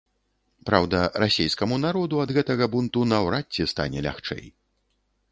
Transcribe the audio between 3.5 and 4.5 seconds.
ці стане лягчэй.